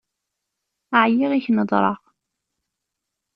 Ԑyiɣ 1.01 1.31
i 1.33 1.39
k-nedṛeɣ. 1.45 1.99